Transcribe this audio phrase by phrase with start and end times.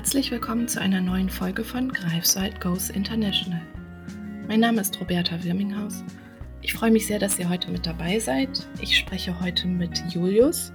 [0.00, 3.60] Herzlich willkommen zu einer neuen Folge von Greifswald Goes International.
[4.48, 6.02] Mein Name ist Roberta Wirminghaus.
[6.62, 8.66] Ich freue mich sehr, dass ihr heute mit dabei seid.
[8.80, 10.72] Ich spreche heute mit Julius.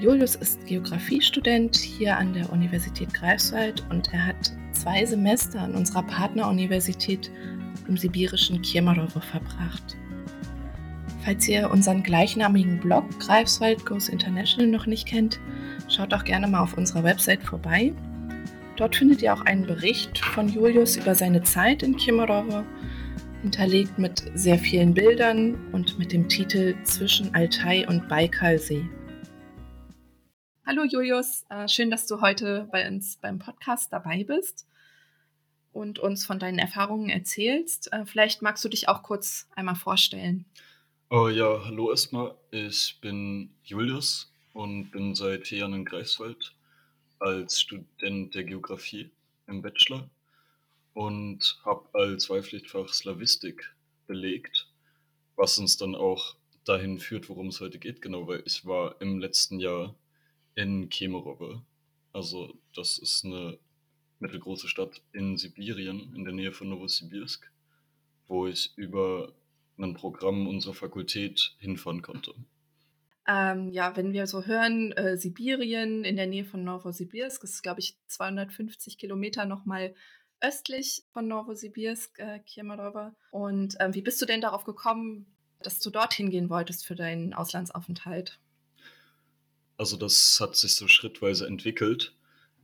[0.00, 6.02] Julius ist Geografiestudent hier an der Universität Greifswald und er hat zwei Semester an unserer
[6.02, 7.30] Partneruniversität
[7.86, 9.96] im sibirischen Kemerovo verbracht.
[11.24, 15.38] Falls ihr unseren gleichnamigen Blog Greifswald Goes International noch nicht kennt,
[15.88, 17.92] schaut auch gerne mal auf unserer Website vorbei.
[18.76, 22.64] Dort findet ihr auch einen Bericht von Julius über seine Zeit in Kemerovo,
[23.40, 28.84] hinterlegt mit sehr vielen Bildern und mit dem Titel Zwischen Altai und Baikalsee.
[30.66, 34.66] Hallo Julius, äh, schön, dass du heute bei uns beim Podcast dabei bist
[35.72, 37.92] und uns von deinen Erfahrungen erzählst.
[37.92, 40.46] Äh, vielleicht magst du dich auch kurz einmal vorstellen.
[41.10, 42.34] Oh ja, hallo erstmal.
[42.50, 46.54] Ich bin Julius und bin seit vier Jahren in Greifswald
[47.24, 49.10] als Student der Geografie
[49.46, 50.10] im Bachelor
[50.92, 53.74] und habe als Wahlpflichtfach Slavistik
[54.06, 54.68] belegt,
[55.34, 59.18] was uns dann auch dahin führt, worum es heute geht, genau, weil ich war im
[59.18, 59.94] letzten Jahr
[60.54, 61.62] in Kemerovo.
[62.12, 63.58] Also das ist eine
[64.18, 67.50] mittelgroße Stadt in Sibirien, in der Nähe von Novosibirsk,
[68.28, 69.32] wo ich über
[69.78, 72.34] ein Programm unserer Fakultät hinfahren konnte.
[73.26, 77.62] Ähm, ja, wenn wir so hören, äh, Sibirien in der Nähe von Novosibirsk, das ist,
[77.62, 79.94] glaube ich, 250 Kilometer nochmal
[80.40, 83.12] östlich von Novosibirsk, äh, Kemerovo.
[83.30, 85.26] Und ähm, wie bist du denn darauf gekommen,
[85.62, 88.38] dass du dorthin gehen wolltest für deinen Auslandsaufenthalt?
[89.76, 92.14] Also das hat sich so schrittweise entwickelt.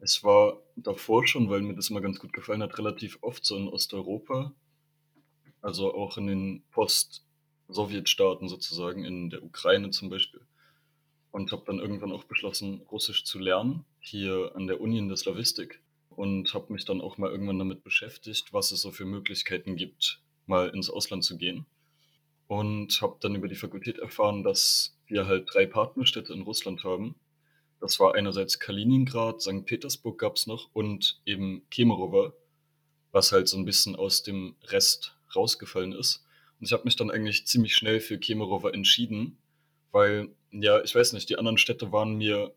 [0.00, 3.56] Es war davor schon, weil mir das immer ganz gut gefallen hat, relativ oft so
[3.56, 4.54] in Osteuropa
[5.62, 10.40] also auch in den Post-Sowjetstaaten sozusagen, in der Ukraine zum Beispiel.
[11.32, 15.16] Und habe dann irgendwann auch beschlossen, Russisch zu lernen, hier an der Uni in der
[15.16, 15.80] Slavistik.
[16.08, 20.20] Und habe mich dann auch mal irgendwann damit beschäftigt, was es so für Möglichkeiten gibt,
[20.46, 21.66] mal ins Ausland zu gehen.
[22.48, 27.14] Und habe dann über die Fakultät erfahren, dass wir halt drei Partnerstädte in Russland haben.
[27.80, 29.64] Das war einerseits Kaliningrad, St.
[29.64, 32.32] Petersburg gab es noch und eben Kemerovo,
[33.12, 36.24] was halt so ein bisschen aus dem Rest rausgefallen ist.
[36.58, 39.38] Und ich habe mich dann eigentlich ziemlich schnell für Kemerovo entschieden,
[39.92, 42.54] weil, ja, ich weiß nicht, die anderen Städte waren mir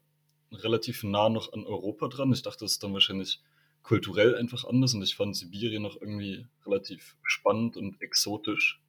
[0.52, 2.32] relativ nah noch an Europa dran.
[2.34, 3.42] Ich dachte, es ist dann wahrscheinlich
[3.82, 8.82] kulturell einfach anders und ich fand Sibirien noch irgendwie relativ spannend und exotisch.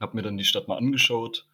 [0.00, 1.46] Hab mir dann die Stadt mal angeschaut.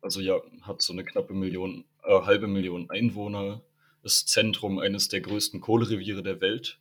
[0.00, 3.62] Also ja, hat so eine knappe Million, äh, halbe Million Einwohner,
[4.02, 6.78] ist Zentrum eines der größten Kohlereviere der Welt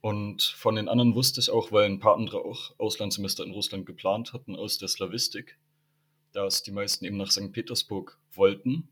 [0.00, 3.86] und von den anderen wusste ich auch, weil ein paar andere auch Auslandssemester in Russland
[3.86, 5.58] geplant hatten aus der Slavistik,
[6.44, 7.52] dass die meisten eben nach St.
[7.52, 8.88] Petersburg wollten.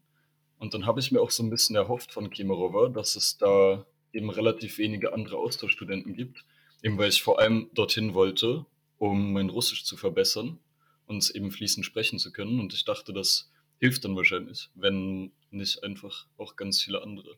[0.59, 3.84] Und dann habe ich mir auch so ein bisschen erhofft von Kemerovo, dass es da
[4.12, 6.45] eben relativ wenige andere Austauschstudenten gibt,
[6.83, 8.65] eben weil ich vor allem dorthin wollte,
[8.99, 10.59] um mein Russisch zu verbessern
[11.07, 12.59] und es eben fließend sprechen zu können.
[12.59, 17.37] Und ich dachte, das hilft dann wahrscheinlich, wenn nicht einfach auch ganz viele andere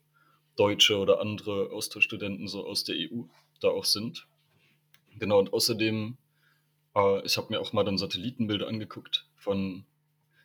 [0.57, 3.23] Deutsche oder andere Austauschstudenten so aus der EU
[3.61, 4.27] da auch sind.
[5.19, 6.17] Genau, und außerdem,
[6.95, 9.85] äh, ich habe mir auch mal dann Satellitenbilder angeguckt von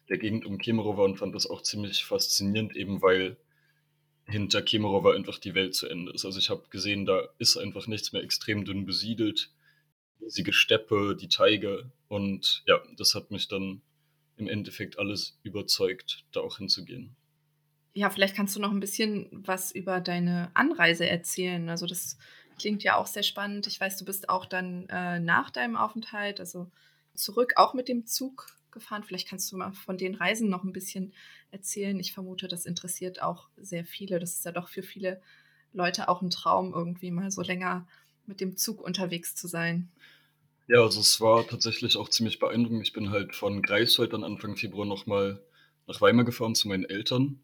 [0.09, 3.37] der Gegend um Kemerovo und fand das auch ziemlich faszinierend, eben weil
[4.25, 6.25] hinter Kemerovo einfach die Welt zu Ende ist.
[6.25, 9.51] Also ich habe gesehen, da ist einfach nichts mehr extrem dünn besiedelt.
[10.21, 13.81] Riesige Steppe, die Teige und ja, das hat mich dann
[14.37, 17.15] im Endeffekt alles überzeugt, da auch hinzugehen.
[17.93, 21.69] Ja, vielleicht kannst du noch ein bisschen was über deine Anreise erzählen.
[21.69, 22.17] Also das
[22.59, 23.67] Klingt ja auch sehr spannend.
[23.67, 26.69] Ich weiß, du bist auch dann äh, nach deinem Aufenthalt, also
[27.13, 29.03] zurück, auch mit dem Zug gefahren.
[29.03, 31.13] Vielleicht kannst du mal von den Reisen noch ein bisschen
[31.51, 31.99] erzählen.
[31.99, 34.19] Ich vermute, das interessiert auch sehr viele.
[34.19, 35.21] Das ist ja doch für viele
[35.71, 37.87] Leute auch ein Traum, irgendwie mal so länger
[38.25, 39.89] mit dem Zug unterwegs zu sein.
[40.67, 42.83] Ja, also es war tatsächlich auch ziemlich beeindruckend.
[42.83, 45.41] Ich bin halt von Greifswald dann Anfang Februar nochmal
[45.87, 47.43] nach Weimar gefahren zu meinen Eltern,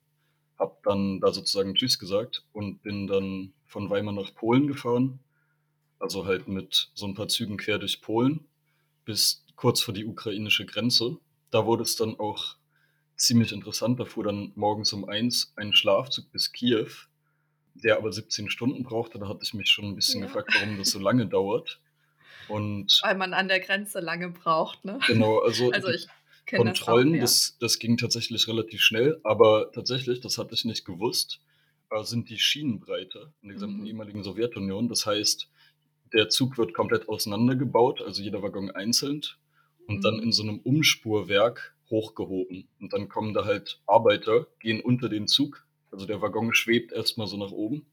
[0.58, 5.20] habe dann da sozusagen Tschüss gesagt und bin dann von Weimar nach Polen gefahren.
[6.00, 8.46] Also halt mit so ein paar Zügen quer durch Polen
[9.04, 11.18] bis kurz vor die ukrainische Grenze.
[11.52, 12.56] Da wurde es dann auch
[13.18, 14.00] ziemlich interessant.
[14.00, 16.88] Da fuhr dann morgens um eins ein Schlafzug bis Kiew,
[17.74, 19.20] der aber 17 Stunden brauchte.
[19.20, 20.28] Da hatte ich mich schon ein bisschen ja.
[20.28, 21.82] gefragt, warum das so lange dauert.
[22.48, 24.98] Und Weil man an der Grenze lange braucht, ne?
[25.08, 26.08] Genau, also, also ich
[26.48, 27.22] Kontrollen, das, auch, ja.
[27.22, 31.42] das, das ging tatsächlich relativ schnell, aber tatsächlich, das hatte ich nicht gewusst,
[31.92, 33.88] äh, sind die Schienenbreite in der gesamten mhm.
[33.88, 34.88] ehemaligen Sowjetunion.
[34.88, 35.50] Das heißt,
[36.14, 39.22] der Zug wird komplett auseinandergebaut, also jeder Waggon einzeln
[39.90, 40.02] und mhm.
[40.02, 42.70] dann in so einem Umspurwerk hochgehoben.
[42.80, 47.28] Und dann kommen da halt Arbeiter, gehen unter den Zug, also der Waggon schwebt erstmal
[47.28, 47.88] so nach oben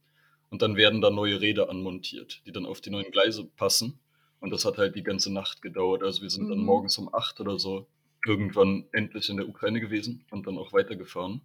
[0.49, 3.99] und dann werden da neue Räder anmontiert, die dann auf die neuen Gleise passen.
[4.39, 6.03] Und das hat halt die ganze Nacht gedauert.
[6.03, 6.65] Also wir sind dann Mhm.
[6.65, 7.87] morgens um 8 oder so
[8.23, 11.41] irgendwann endlich in der Ukraine gewesen und dann auch weitergefahren.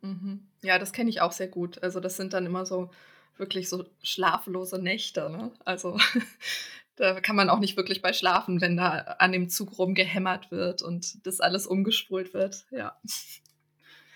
[0.00, 0.46] Mhm.
[0.62, 1.82] Ja, das kenne ich auch sehr gut.
[1.82, 2.90] Also das sind dann immer so
[3.36, 5.52] wirklich so schlaflose Nächte, ne?
[5.64, 5.98] Also
[6.96, 10.82] da kann man auch nicht wirklich bei schlafen, wenn da an dem Zug rumgehämmert wird
[10.82, 12.64] und das alles umgespult wird.
[12.70, 12.96] Ja.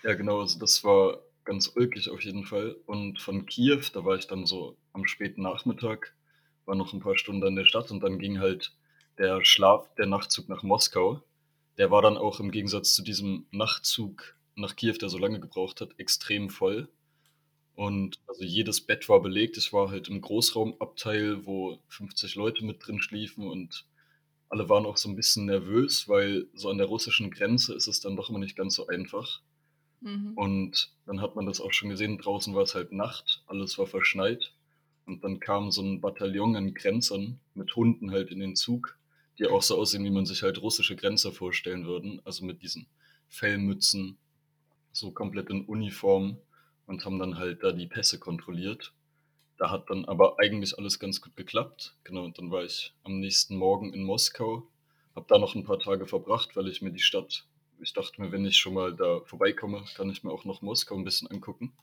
[0.03, 2.75] Ja, genau, also das war ganz ulkig auf jeden Fall.
[2.85, 6.13] Und von Kiew, da war ich dann so am späten Nachmittag,
[6.65, 8.73] war noch ein paar Stunden in der Stadt und dann ging halt
[9.17, 11.23] der Schlaf, der Nachtzug nach Moskau.
[11.77, 15.81] Der war dann auch im Gegensatz zu diesem Nachtzug nach Kiew, der so lange gebraucht
[15.81, 16.89] hat, extrem voll.
[17.77, 19.55] Und also jedes Bett war belegt.
[19.55, 23.85] Ich war halt im Großraumabteil, wo 50 Leute mit drin schliefen und
[24.49, 27.99] alle waren auch so ein bisschen nervös, weil so an der russischen Grenze ist es
[27.99, 29.41] dann doch immer nicht ganz so einfach.
[30.01, 30.33] Mhm.
[30.33, 33.85] Und dann hat man das auch schon gesehen, draußen war es halt Nacht, alles war
[33.85, 34.53] verschneit.
[35.05, 38.97] Und dann kam so ein Bataillon an Grenzern mit Hunden halt in den Zug,
[39.37, 42.23] die auch so aussehen, wie man sich halt russische Grenzer vorstellen würden.
[42.25, 42.87] Also mit diesen
[43.29, 44.17] Fellmützen,
[44.91, 46.39] so komplett in Uniform
[46.87, 48.93] und haben dann halt da die Pässe kontrolliert.
[49.57, 51.95] Da hat dann aber eigentlich alles ganz gut geklappt.
[52.03, 54.67] Genau, und dann war ich am nächsten Morgen in Moskau,
[55.15, 57.45] habe da noch ein paar Tage verbracht, weil ich mir die Stadt,
[57.79, 60.95] ich dachte mir, wenn ich schon mal da vorbeikomme, kann ich mir auch noch Moskau
[60.95, 61.73] ein bisschen angucken.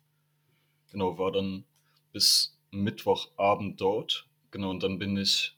[0.91, 1.65] Genau, war dann
[2.12, 4.27] bis Mittwochabend dort.
[4.50, 5.57] Genau, und dann bin ich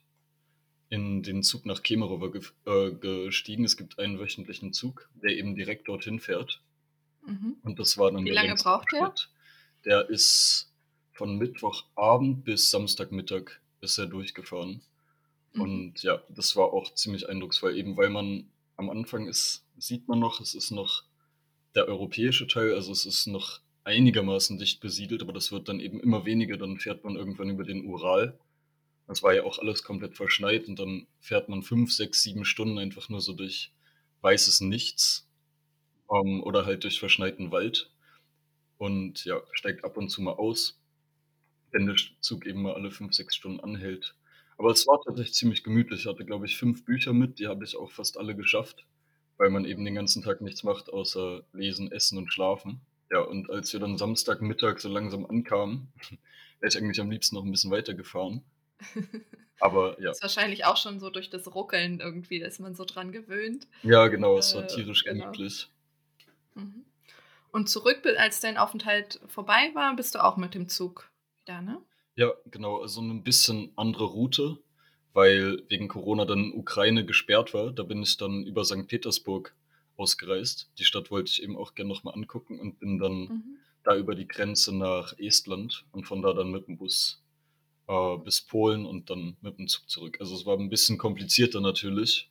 [0.89, 3.63] in den Zug nach Kemerovo ge äh, gestiegen.
[3.63, 6.61] Es gibt einen wöchentlichen Zug, der eben direkt dorthin fährt.
[7.25, 7.57] Mhm.
[7.61, 9.13] Und das war dann Wie lange braucht der?
[9.85, 10.71] Der ist
[11.13, 14.81] von Mittwochabend bis Samstagmittag ist er durchgefahren.
[15.53, 15.61] Mhm.
[15.61, 20.19] Und ja, das war auch ziemlich eindrucksvoll, eben weil man am Anfang ist, sieht man
[20.19, 21.03] noch, es ist noch
[21.75, 25.99] der europäische Teil, also es ist noch einigermaßen dicht besiedelt, aber das wird dann eben
[25.99, 28.37] immer weniger, dann fährt man irgendwann über den Ural.
[29.07, 32.77] Das war ja auch alles komplett verschneit und dann fährt man fünf, sechs, sieben Stunden
[32.77, 33.71] einfach nur so durch
[34.21, 35.27] weißes Nichts
[36.11, 37.89] ähm, oder halt durch verschneiten Wald
[38.77, 40.79] und ja, steigt ab und zu mal aus,
[41.71, 44.15] wenn der Zug eben mal alle fünf, sechs Stunden anhält.
[44.57, 46.01] Aber es war tatsächlich ziemlich gemütlich.
[46.01, 48.85] Ich hatte, glaube ich, fünf Bücher mit, die habe ich auch fast alle geschafft,
[49.37, 52.81] weil man eben den ganzen Tag nichts macht, außer lesen, essen und schlafen.
[53.11, 55.91] Ja, und als wir dann Samstagmittag so langsam ankamen,
[56.59, 58.43] wäre ich eigentlich am liebsten noch ein bisschen weitergefahren.
[59.59, 62.85] Aber ja, Ist wahrscheinlich auch schon so durch das Ruckeln irgendwie, da ist man so
[62.85, 63.67] dran gewöhnt.
[63.83, 65.25] ja, genau, es war Äh, tierisch genau.
[65.25, 65.67] gemütlich.
[66.55, 66.85] Mhm.
[67.51, 71.09] Und zurück, als dein Aufenthalt vorbei war, bist du auch mit dem Zug
[71.45, 71.81] wieder, ne?
[72.15, 74.57] Ja, genau, also eine bisschen andere Route,
[75.13, 77.71] weil wegen Corona dann Ukraine gesperrt war.
[77.71, 78.87] Da bin ich dann über St.
[78.87, 79.55] Petersburg
[79.97, 80.69] ausgereist.
[80.77, 83.57] Die Stadt wollte ich eben auch gerne nochmal angucken und bin dann Mhm.
[83.83, 87.23] da über die Grenze nach Estland und von da dann mit dem Bus
[87.87, 90.17] äh, bis Polen und dann mit dem Zug zurück.
[90.19, 92.29] Also es war ein bisschen komplizierter natürlich.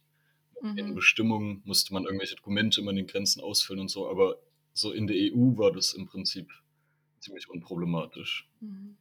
[0.63, 0.95] In Mhm.
[0.95, 4.39] Bestimmungen musste man irgendwelche Dokumente immer an den Grenzen ausfüllen und so, aber
[4.77, 6.51] so in der EU war das im Prinzip
[7.21, 8.49] ziemlich unproblematisch.
[8.61, 8.97] Mhm.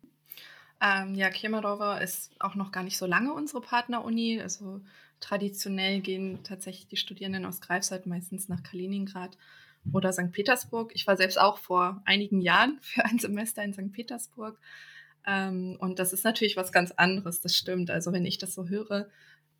[0.81, 4.41] Ähm, ja, Kemerovo ist auch noch gar nicht so lange unsere Partneruni.
[4.41, 4.81] Also
[5.19, 9.37] traditionell gehen tatsächlich die Studierenden aus Greifswald meistens nach Kaliningrad
[9.93, 10.31] oder St.
[10.31, 10.91] Petersburg.
[10.95, 13.91] Ich war selbst auch vor einigen Jahren für ein Semester in St.
[13.91, 14.59] Petersburg.
[15.25, 17.89] Ähm, und das ist natürlich was ganz anderes, das stimmt.
[17.89, 19.09] Also wenn ich das so höre,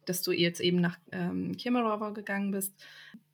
[0.06, 2.74] dass du jetzt eben nach ähm, Kemerovo gegangen bist,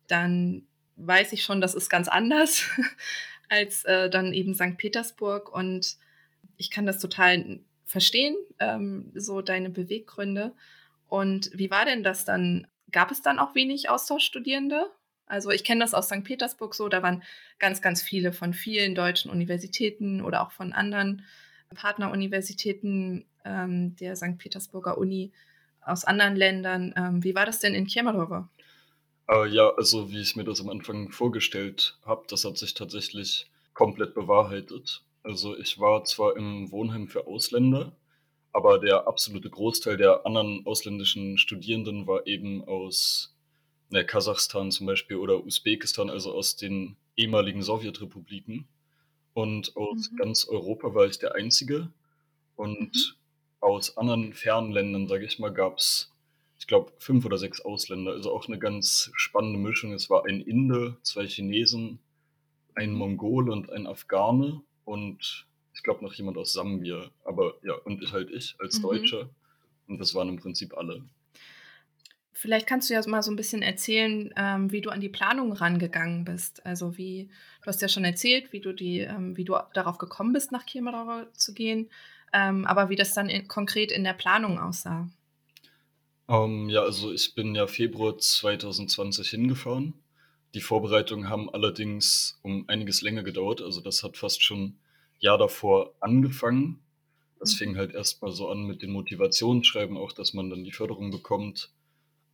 [0.07, 0.67] dann
[1.05, 2.63] weiß ich schon, das ist ganz anders
[3.49, 4.77] als äh, dann eben St.
[4.77, 5.53] Petersburg.
[5.53, 5.97] Und
[6.57, 10.53] ich kann das total verstehen, ähm, so deine Beweggründe.
[11.07, 12.67] Und wie war denn das dann?
[12.91, 14.91] Gab es dann auch wenig Austauschstudierende?
[15.25, 16.25] Also ich kenne das aus St.
[16.25, 17.23] Petersburg so, da waren
[17.57, 21.23] ganz, ganz viele von vielen deutschen Universitäten oder auch von anderen
[21.73, 24.37] Partneruniversitäten ähm, der St.
[24.37, 25.31] Petersburger Uni
[25.81, 26.93] aus anderen Ländern.
[26.97, 28.47] Ähm, wie war das denn in Kemerovo?
[29.31, 33.49] Äh, ja, also wie ich mir das am Anfang vorgestellt habe, das hat sich tatsächlich
[33.73, 35.03] komplett bewahrheitet.
[35.23, 37.93] Also ich war zwar im Wohnheim für Ausländer,
[38.53, 43.33] aber der absolute Großteil der anderen ausländischen Studierenden war eben aus
[43.89, 48.67] ne, Kasachstan zum Beispiel oder Usbekistan, also aus den ehemaligen Sowjetrepubliken.
[49.33, 50.17] Und aus Mhm.
[50.17, 51.91] ganz Europa war ich der Einzige.
[52.57, 53.15] Und Mhm.
[53.61, 56.10] aus anderen fernen Ländern, sage ich mal, gab es,
[56.61, 58.11] ich glaube, fünf oder sechs Ausländer.
[58.11, 59.93] Also auch eine ganz spannende Mischung.
[59.93, 61.97] Es war ein Inder, zwei Chinesen,
[62.75, 62.97] ein Mhm.
[62.97, 67.09] Mongole und ein Afghane und ich glaube noch jemand aus Sambia.
[67.25, 68.83] Aber ja, und ich halt ich als Mhm.
[68.83, 69.29] Deutscher.
[69.87, 71.03] Und das waren im Prinzip alle.
[72.31, 75.53] Vielleicht kannst du ja mal so ein bisschen erzählen, ähm, wie du an die Planung
[75.53, 76.63] rangegangen bist.
[76.63, 77.29] Also wie,
[77.61, 80.65] du hast ja schon erzählt, wie du die, ähm, wie du darauf gekommen bist, nach
[80.67, 81.89] Kemerovo zu gehen.
[82.33, 85.09] ähm, aber wie das dann in konkret in der Planung aussah?
[86.31, 89.95] Ähm, ja, also ich bin ja Februar 2020 hingefahren.
[90.55, 93.61] Die Vorbereitungen haben allerdings um einiges länger gedauert.
[93.61, 94.79] Also das hat fast schon
[95.19, 96.81] Jahr davor angefangen.
[97.39, 97.77] Das fing Mhm.
[97.77, 101.71] halt erst mal so an mit den Motivationsschreiben auch, dass man dann die Förderung bekommt.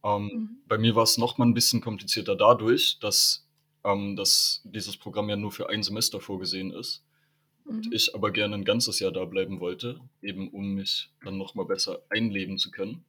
[0.06, 0.58] Ähm, Mhm.
[0.68, 3.48] bei mir war's noch mal 'n bisschen komplizierter dadurch, dass
[3.86, 7.06] ähm, dass dieses Programm ja nur für ein Semester vorgesehen ist
[7.66, 7.94] und Mhm.
[7.94, 11.66] ich aber gerne 'n ganzes Jahr da bleiben wollte, eben um mich dann noch mal
[11.68, 13.06] besser einleben zu können.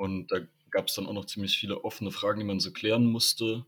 [0.00, 0.38] Und da
[0.70, 3.66] gab's dann auch noch ziemlich viele offene Fragen, die man so klären musste.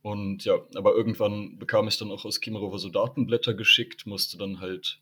[0.00, 4.60] Und ja, aber irgendwann bekam ich dann auch aus Kemerowo so Datenblätter geschickt, musste dann
[4.60, 5.00] halt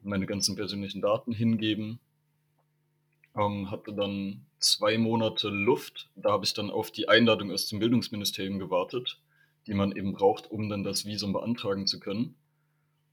[0.00, 1.98] meine ganzen persönlichen Daten hingeben.
[3.36, 6.08] Ähm, hatte dann 2 Monate Luft.
[6.14, 9.20] Da habe ich dann auf die Einladung aus dem Bildungsministerium gewartet,
[9.66, 12.36] die man eben braucht, um dann das Visum beantragen zu können.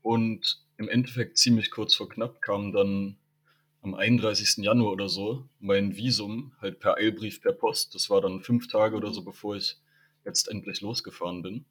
[0.03, 3.17] Und im Endeffekt ziemlich kurz vor knapp kam dann
[3.81, 4.63] am 31.
[4.63, 7.95] Januar oder so mein Visum halt per Eilbrief per Post.
[7.95, 9.25] Das war dann 5 Tage oder so, Mhm.
[9.25, 9.77] bevor ich
[10.25, 11.65] letztendlich losgefahren bin.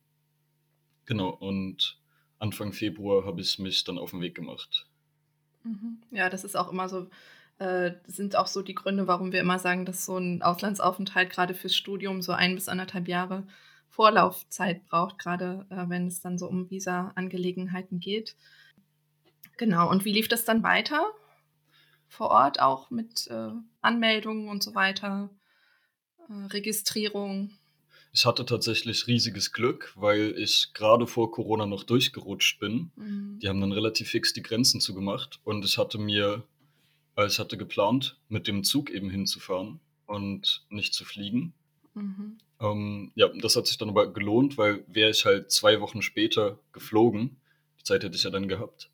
[1.09, 1.99] Genau, und
[2.39, 4.87] Anfang Februar habe ich mich dann auf 'n Weg gemacht.
[5.65, 6.01] Mhm.
[6.11, 7.09] Ja, das ist auch immer so
[7.59, 11.55] äh, sind auch so die Gründe, warum wir immer sagen, dass so 'n Auslandsaufenthalt grade
[11.55, 13.47] fürs Studium so 1 bis 1 1/2 Jahre
[13.91, 18.35] Vorlaufzeit braucht, grade, äh, wenn es dann so um Visaangelegenheiten geht.
[19.59, 21.13] Genau, und wie lief das dann weiter
[22.11, 25.31] vor Ort auch mit, äh, Anmeldungen und so weiter,
[26.29, 27.51] äh, Registrierung?
[28.13, 32.91] Ich hatte tatsächlich riesiges Glück, weil ich grade vor Corona noch durchgerutscht bin.
[32.97, 33.39] Mhm.
[33.41, 36.43] Die haben dann relativ fix die Grenzen zugemacht und ich hatte mir
[37.17, 41.55] äh, ich hatte geplant, mit dem Zug eben hinzufahren und nicht zu fliegen.
[41.95, 42.39] Mhm.
[42.61, 46.59] Ähm, ja, das hat sich dann aber gelohnt, weil wäre ich halt 2 Wochen später
[46.73, 47.37] geflogen,
[47.79, 48.91] die Zeit hätte ich ja dann gehabt,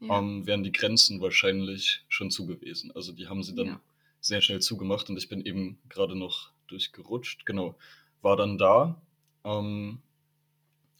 [0.00, 0.18] Ja.
[0.18, 2.92] ähm, wären die Grenzen wahrscheinlich schon zu gewesen.
[2.94, 3.80] Also, die haben sie dann Ja.
[4.20, 7.46] sehr schnell zugemacht und ich bin eben grade noch durchgerutscht.
[7.46, 7.76] Genau,
[8.22, 9.00] war dann da,
[9.44, 10.02] ähm,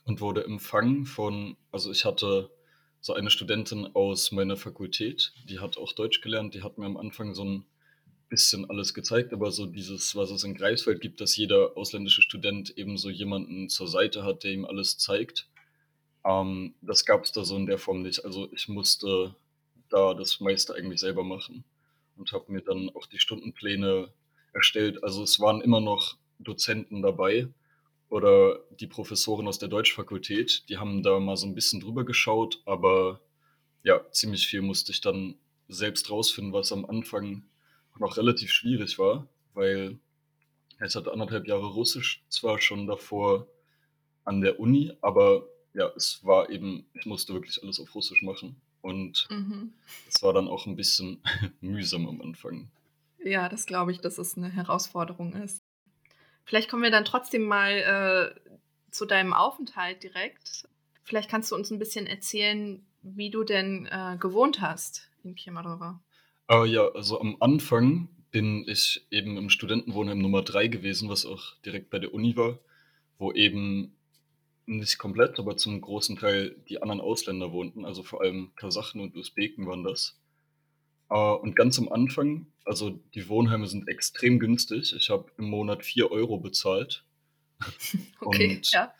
[0.04, 2.50] und wurde empfangen von also, ich hatte
[3.00, 6.54] so eine Studentin aus meiner Fakultät, die hat auch Deutsch gelernt.
[6.54, 7.64] Die hat mir am Anfang so 'n
[8.30, 12.76] bisschen alles gezeigt, aber so dieses, was es in Greifswald gibt, dass jeder ausländische Student
[12.78, 15.48] eben so jemanden zur Seite hat, der ihm alles zeigt.
[16.24, 18.24] Ähm, das gab's da so in der Form nicht.
[18.24, 19.34] Also, ich musste
[19.90, 21.64] da das meiste eigentlich selber machen
[22.16, 24.08] und habe mir dann auch die Stundenpläne
[24.52, 25.02] erstellt.
[25.04, 27.48] Also, es waren immer noch Dozenten dabei
[28.10, 32.62] oder die Professorin aus der Deutschfakultät, die haben da mal so 'n bisschen drüber geschaut,
[32.66, 33.20] aber
[33.84, 35.36] ja, ziemlich viel musste ich dann
[35.68, 37.44] selbst rausfinden, was am Anfang
[37.98, 39.98] noch relativ schwierig war, weil
[40.78, 43.46] ich hatte 1 1/2 Jahre Russisch zwar schon davor
[44.24, 48.60] an der Uni, aber ja, es war eben ich musste wirklich alles auf Russisch machen
[48.82, 49.72] und Mhm.
[50.06, 51.22] es war dann auch 'n bisschen
[51.62, 52.70] mühsam am Anfang.
[53.24, 55.58] Ja, das glaube ich, dass es 'ne Herausforderung ist.
[56.44, 58.52] Vielleicht kommen wir dann trotzdem mal, äh,
[58.92, 60.68] zu deinem Aufenthalt direkt.
[61.04, 66.00] Vielleicht kannst du uns 'n bisschen erzählen, wie du denn, äh, gewohnt hast in Kemerowo?
[66.50, 71.56] Äh, ja, also, am Anfang bin ich eben im Studentenwohnheim Nummer 3 gewesen, was auch
[71.64, 72.58] direkt bei der Uni war,
[73.18, 73.97] wo eben
[74.68, 79.16] nicht komplett, aber zum großen Teil die anderen Ausländer wohnten, also, vor allem Kasachen und
[79.16, 80.18] Usbeken waren das.
[81.10, 84.94] Äh, und ganz am Anfang also, die Wohnheime sind extrem günstig.
[84.96, 87.04] Ich habe im Monat 4 € bezahlt.
[88.22, 88.94] Okay, Und, ja.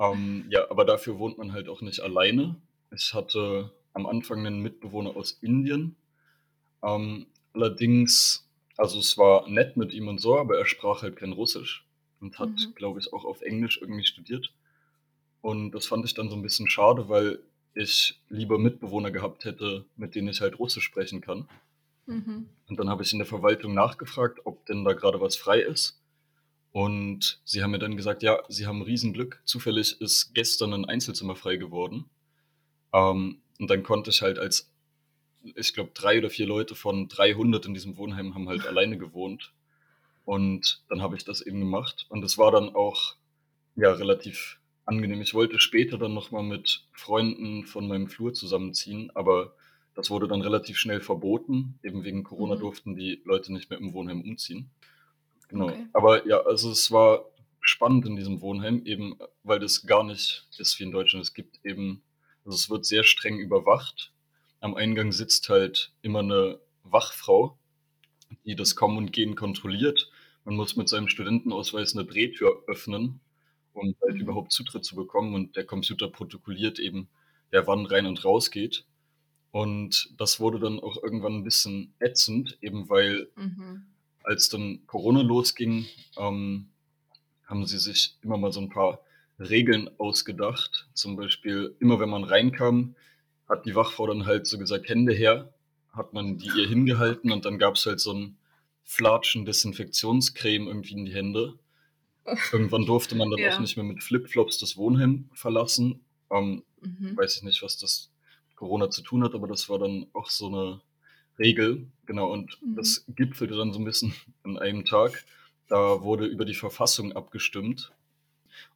[0.00, 2.56] ähm, ja, aber dafür wohnt man halt auch nicht alleine.
[2.94, 5.96] Ich hatte am Anfang 'nen Mitbewohner aus Indien.
[6.84, 11.32] Ähm, allerdings also, es war nett mit ihm und so, aber er sprach halt kein
[11.32, 11.86] Russisch
[12.20, 12.74] und hat, Mhm.
[12.76, 14.52] glaube ich, auch auf Englisch irgendwie studiert.
[15.44, 17.38] Und das fand ich dann so 'n bisschen schade, weil
[17.74, 21.46] ich lieber Mitbewohner gehabt hätte, mit denen ich halt Russisch sprechen kann.
[22.06, 22.48] Mhm.
[22.66, 26.00] Und dann habe ich in der Verwaltung nachgefragt, ob denn da grade was frei ist.
[26.72, 29.42] Und sie haben mir dann gesagt: „Ja, sie haben Riesenglück.
[29.44, 32.06] Zufällig ist gestern 'n Einzelzimmer frei geworden.“
[32.94, 34.70] Ähm, und dann konnte ich halt als
[35.56, 39.52] ich glaube, 3 oder 4 Leute von 300 in diesem Wohnheim haben halt alleine gewohnt.
[40.24, 43.16] Und dann habe ich das eben gemacht und es war dann auch,
[43.76, 45.20] ja, relativ angenehm.
[45.22, 49.54] Ich wollte später dann noch mal mit Freunden von meinem Flur zusammenziehen, aber
[49.94, 51.78] das wurde dann relativ schnell verboten.
[51.82, 52.60] Eben wegen Corona Mhm.
[52.60, 54.70] durften die Leute nicht mehr im Wohnheim umziehen.
[55.48, 55.70] Genau.
[55.70, 55.94] Okay.
[55.94, 57.26] Aber ja, also, es war
[57.62, 61.24] spannend in diesem Wohnheim, eben, weil das gar nicht ist wie in Deutschland.
[61.24, 62.02] Es gibt eben
[62.44, 64.12] also, es wird sehr streng überwacht.
[64.60, 67.58] Am Eingang sitzt halt immer 'ne Wachfrau,
[68.46, 70.10] die das Kommen und Gehen kontrolliert.
[70.44, 73.20] Man muss mit seinem Studentenausweis 'ne Drehtür öffnen,
[73.74, 77.08] um halt überhaupt Zutritt zu bekommen und der Computer protokolliert eben,
[77.50, 78.86] wer wann rein und raus geht.
[79.52, 83.94] Und das wurde dann auch irgendwann ein bisschen ätzend, eben weil Mhm.
[84.22, 85.86] als dann Corona losging,
[86.18, 86.70] ähm,
[87.46, 89.00] haben sie sich immer mal so ein paar
[89.38, 90.88] Regeln ausgedacht.
[90.94, 92.96] Zum Beispiel, immer wenn man reinkam,
[93.48, 95.54] hat die Wachfrau dann halt so gesagt: „Hände her“,
[95.92, 98.36] hat man die ihr hingehalten und dann gab's halt so 'n
[98.84, 101.58] Flatschen Desinfektionscreme irgendwie in die Hände.
[102.52, 103.58] Irgendwann durfte man dann auch Ja.
[103.58, 106.04] nicht mehr mit Flipflops das Wohnheim verlassen.
[106.30, 107.16] Ähm, Mhm.
[107.16, 108.10] weiß ich nicht, was das
[108.48, 110.80] mit Corona zu tun hat, aber das war dann auch so 'ne
[111.38, 111.88] Regel.
[112.06, 112.76] Genau, und Mhm.
[112.76, 114.14] das gipfelte dann so 'n bisschen
[114.44, 115.24] an einem Tag.
[115.68, 117.92] Da wurde über die Verfassung abgestimmt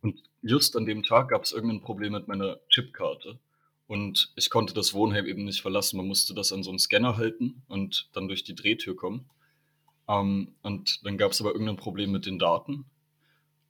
[0.02, 3.38] und just an dem Tag gab's irgend 'nen Problem mit meiner Chipkarte
[3.88, 5.98] und ich konnte das Wohnheim eben nicht verlassen.
[5.98, 9.30] Man musste das an so 'n Scanner halten und dann durch die Drehtür kommen.
[10.08, 12.86] Ähm, und dann gab's aber irgend 'nen Problem mit den Daten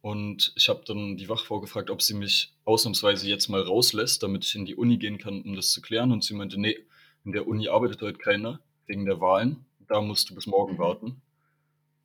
[0.03, 4.45] und ich habe dann die Wachfrau gefragt, ob sie mich ausnahmsweise jetzt mal rauslässt, damit
[4.45, 6.13] ich in die Uni gehen kann, um das zu klären.
[6.13, 6.77] Und sie meinte: „Ne,
[7.25, 9.67] in der Uni arbeitet heute keiner wegen der Wahlen.
[9.89, 10.79] Da musst du bis morgen Mhm.
[10.79, 11.23] warten.“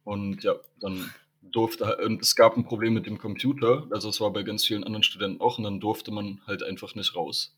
[0.06, 3.88] Und ja, dann durfte und es gab 'n Problem mit dem Computer.
[3.92, 6.96] Also, es war bei ganz vielen anderen Studenten auch und dann durfte man halt einfach
[6.96, 7.56] nicht raus.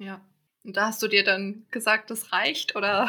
[0.00, 0.20] Ja.
[0.62, 3.08] Und da hast du dir dann gesagt, das reicht oder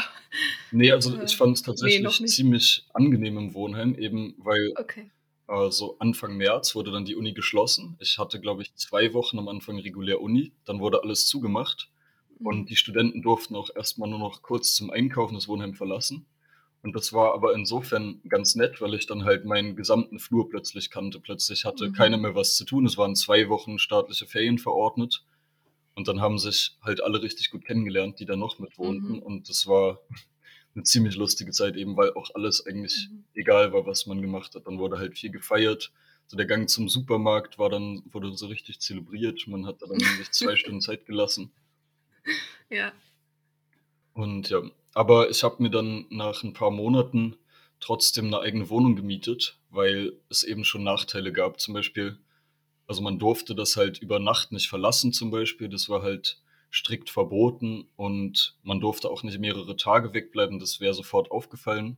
[0.72, 1.36] Ne, also, ich
[1.80, 2.44] ne, noch tatsächlich nicht?
[2.44, 5.10] ziemlich angenehm im Wohnheim, eben weil, Okay.
[5.48, 7.96] Äh, so Anfang März wurde dann die Uni geschlossen.
[8.00, 11.90] Ich hatte, glaube ich, 2 Wochen am Anfang regulär Uni, dann wurde alles zugemacht
[12.40, 12.66] und Mhm.
[12.68, 16.26] die Studenten durften auch erst mal nur noch kurz zum Einkaufen das Wohnheim verlassen.
[16.84, 20.90] Und das war aber insofern ganz nett, weil ich dann halt meinen gesamten Flur plötzlich
[20.92, 21.20] kannte.
[21.20, 22.24] Plötzlich hatte keiner Mhm.
[22.24, 22.86] mehr was zu tun.
[22.86, 25.26] Es waren 2 Wochen staatliche Ferien verordnet
[25.96, 29.20] und dann haben sich halt alle richtig gut kennengelernt, die da noch mit wohnten Mhm.
[29.24, 30.00] und das war
[30.78, 33.24] 'ne ziemlich lustige Zeit eben, weil auch alles eigentlich Mhm.
[33.36, 34.68] egal war, was man gemacht hat.
[34.68, 35.92] Dann wurde halt viel gefeiert.
[36.28, 39.46] So der Gang zum Supermarkt war dann wurde so richtig zelebriert.
[39.48, 41.52] Man hat da dann sich 2 Stunden Zeit gelassen.
[42.72, 42.94] Ja.
[44.16, 44.62] Und ja,
[44.94, 47.36] aber ich habe mir dann nach 'n paar Monaten
[47.80, 51.60] trotzdem 'ne eigene Wohnung gemietet, weil es eben schon Nachteile gab.
[51.60, 52.18] Zum Beispiel
[52.88, 55.70] also, man durfte das halt über Nacht nicht verlassen zum Beispiel.
[55.70, 56.42] Das war halt
[56.74, 60.60] strikt verboten und man durfte auch nicht mehrere Tage wegbleiben.
[60.60, 61.98] Das wäre sofort aufgefallen.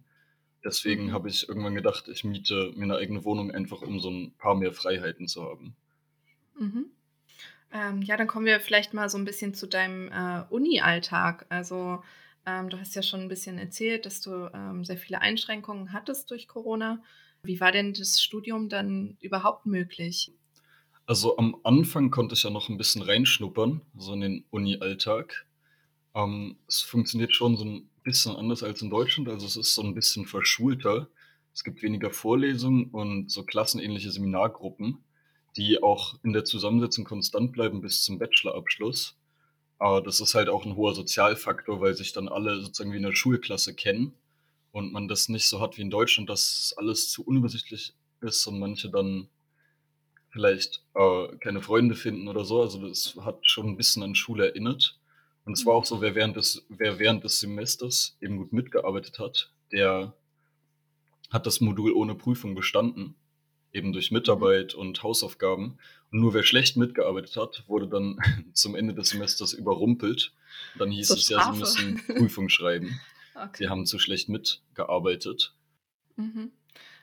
[0.66, 1.14] Deswegen Mhm.
[1.14, 4.56] habe ich irgendwann gedacht, ich miete mir 'ne eigene Wohnung einfach, um so 'n paar
[4.56, 5.76] mehr Freiheiten zu haben.
[6.58, 6.92] Mhm.
[7.72, 11.48] Ähm, ja, dann kommen wir vielleicht mal so 'n bisschen zu deinem, äh, Uni-Alltag.
[11.50, 12.04] Also,
[12.46, 16.32] ähm, du hast ja schon 'n bisschen erzählt, dass du, ähm, sehr viele Einschränkungen hattest
[16.32, 17.04] durch Corona.
[17.44, 20.34] Wie war denn das Studium dann überhaupt möglich?
[21.10, 25.48] Also, am Anfang konnte ich ja noch 'n bisschen reinschnuppern, so in den Uni-Alltag.
[26.16, 29.30] Ähm, es funktioniert schon so 'n bisschen anders als in Deutschland.
[29.30, 31.10] Also, es ist so 'n bisschen verschulter.
[31.54, 35.00] Es gibt weniger Vorlesungen und so klassenähnliche Seminargruppen,
[35.58, 39.18] die auch in der Zusammensetzung konstant bleiben bis zum Bachelorabschluss.
[39.80, 43.04] Aber das ist halt auch 'n hoher Sozialfaktor, weil sich dann alle sozusagen wie in
[43.04, 44.14] der Schulklasse kennen
[44.74, 48.60] und man das nicht so hat wie in Deutschland, dass alles zu unübersichtlich ist und
[48.60, 49.30] manche dann
[50.30, 52.62] vielleicht, äh, keine Freunde finden oder so.
[52.62, 55.00] Also, das hat schon 'n bisschen an Schule erinnert.
[55.46, 55.88] Und es war auch Mhm.
[55.88, 60.16] so, wer während des wer während des Semesters eben gut mitgearbeitet hat, der
[61.30, 63.16] hat das Modul ohne Prüfung bestanden,
[63.74, 64.50] eben durch Mhm.
[64.52, 65.78] Mitarbeit und Hausaufgaben.
[66.12, 68.18] Und nur wer schlecht mitgearbeitet hat, wurde dann
[68.54, 70.34] zum Ende des Semesters überrumpelt.
[70.76, 71.54] Dann hieß Zur es: „Ja, Sie Strafe.
[71.54, 73.02] müssen Prüfung schreiben.
[73.54, 73.70] Sie Okay.
[73.70, 75.56] haben zu schlecht mitgearbeitet.“
[76.18, 76.52] Mhm.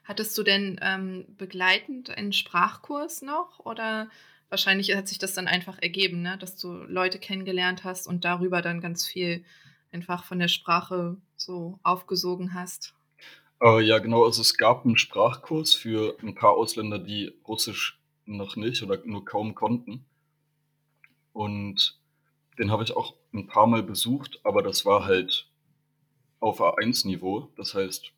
[0.07, 4.09] Hattest du denn, ähm, begleitend einen Sprachkurs noch oder
[4.49, 8.63] wahrscheinlich hat sich das dann einfach ergeben, ne, dass du Leute kennengelernt hast und darüber
[8.63, 9.45] dann ganz viel
[9.91, 12.95] einfach von der Sprache so aufgesogen hast?
[13.63, 14.25] Äh, ja, genau.
[14.25, 19.25] Also, es gab 'n Sprachkurs für 'n paar Ausländer, die Russisch noch nicht oder nur
[19.25, 20.07] kaum konnten.
[21.35, 21.99] Und
[22.59, 25.49] den habe ich auch 'n paarmal besucht, aber das war halt
[26.41, 27.51] auf A1-Niveau.
[27.57, 28.13] Das heißt,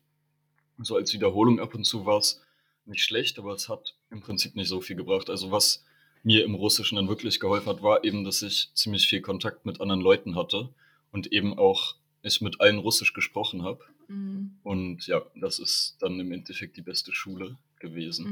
[0.85, 2.41] so als Wiederholung ab und zu war's
[2.85, 5.29] nicht schlecht, aber es hat im Prinzip nicht so viel gebracht.
[5.29, 5.85] Also, was
[6.23, 9.79] mir im Russischen dann wirklich geholfen hat, war eben, dass ich ziemlich viel Kontakt mit
[9.79, 10.69] anderen Leuten hatte
[11.11, 13.79] und eben auch ich mit allen Russisch gesprochen habe.
[14.07, 14.57] Mhm.
[14.63, 18.25] Und ja, das ist dann im Endeffekt die beste Schule gewesen.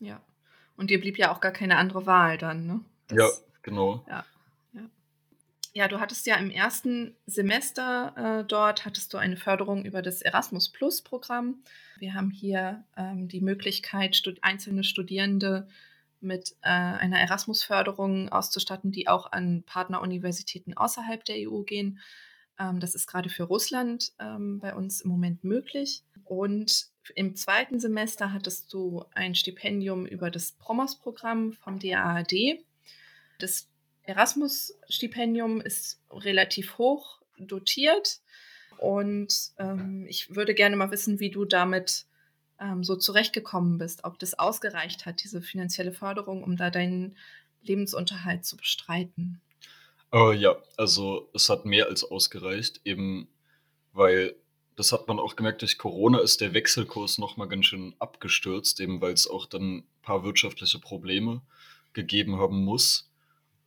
[0.00, 0.20] Mhm, ja.
[0.76, 2.80] Und dir blieb ja auch gar keine andere Wahl dann, ne?
[3.10, 4.04] Ja, Das genau.
[4.06, 4.24] ja, ja.
[5.78, 7.14] Ja, du hattest ja im 1.
[7.26, 11.62] Semester, äh, dort hattest du eine Förderung über das Erasmus-Plus-Programm.
[12.00, 15.68] Wir haben hier, ähm, die Möglichkeit, stud einzelne Studierende
[16.20, 22.00] mit, äh, einer Erasmus-Förderung auszustatten, die auch an Partneruniversitäten außerhalb der EU gehen.
[22.58, 26.02] Ähm, das ist grade für Russland, ähm, bei uns im Moment möglich.
[26.24, 27.78] Und im 2.
[27.78, 32.64] Semester hattest du ein Stipendium über das PROMOS-Programm vom DAAD.
[33.38, 33.68] Das
[34.08, 38.20] Erasmus-Stipendium ist relativ hoch dotiert.
[38.78, 42.06] Und ähm, ich würde gerne mal wissen, wie du damit
[42.60, 47.16] ähm, so zurechtgekommen bist, ob das ausgereicht hat, diese finanzielle Förderung, um da deinen
[47.62, 49.40] Lebensunterhalt zu bestreiten.
[50.12, 53.28] Äh, ja, also es hat mehr als ausgereicht, eben
[53.92, 54.36] weil
[54.76, 59.00] das hat man auch gemerkt, durch Corona ist der Wechselkurs nochmal ganz schön abgestürzt, eben
[59.00, 61.42] weil es auch dann ein paar wirtschaftliche Probleme
[61.94, 63.07] gegeben haben muss.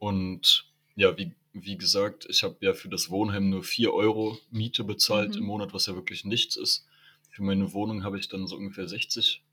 [0.02, 4.84] Und ja, wie, wie gesagt, ich habe ja für das Wohnheim nur 4 Euro Miete
[4.84, 5.48] bezahlt im Mhm.
[5.48, 6.88] Monat, was ja wirklich nichts ist.
[7.30, 9.44] Für meine Wohnung habe ich dann so ungefähr 60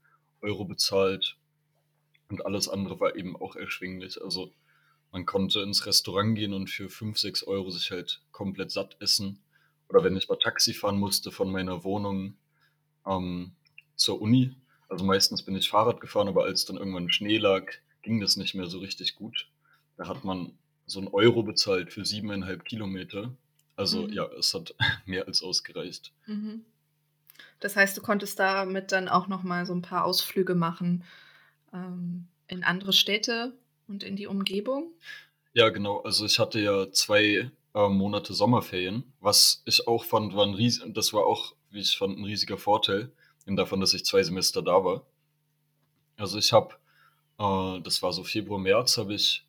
[0.41, 1.37] Euro bezahlt
[2.31, 4.23] und alles andere war eben auch erschwinglich.
[4.23, 4.51] Also
[5.13, 9.41] man konnte ins Restaurant gehen und für 5, 6 Euro sich halt komplett satt essen.
[9.91, 12.39] Oder wenn ich mal Taxi fahren musste von meiner Wohnung
[13.07, 13.53] ähm,
[13.97, 14.55] zur Uni.
[14.89, 18.55] Also meistens bin ich Fahrrad gefahren, aber als dann irgendwann Schnee lag, ging das nicht
[18.55, 19.47] mehr so richtig gut.
[19.99, 20.57] Da hat man
[20.87, 23.35] so 'n Euro bezahlt für 7,5 Kilometer.
[23.77, 24.13] Also Mhm.
[24.13, 24.75] ja, es hat
[25.07, 26.13] mehr als ausgereicht.
[26.27, 26.65] Mhm.
[27.61, 31.05] Das heißt, du konntest damit dann auch noch mal so 'n paar Ausflüge machen,
[31.75, 33.55] ähm, in andere Städte
[33.89, 34.93] und in die Umgebung?
[35.55, 36.01] Ja, genau.
[36.03, 40.83] Also, ich hatte ja 2, äh, Monate Sommerferien, was ich auch fand, war 'n ries
[40.89, 43.11] das war auch, wie ich fand, 'n riesiger Vorteil,
[43.47, 45.07] eben davon, dass ich 2 Semester da war.
[46.19, 46.75] Also, ich habe
[47.41, 49.47] äh, das war so Februar, März, habe ich,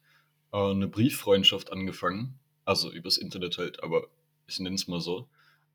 [0.54, 4.08] äh, 'ne Brieffreundschaft angefangen, also übers Internet halt, aber
[4.48, 5.28] ich nenne es mal so,